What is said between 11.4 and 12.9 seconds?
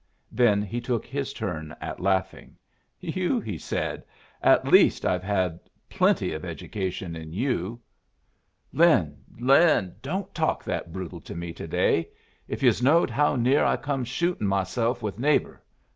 to day. If yus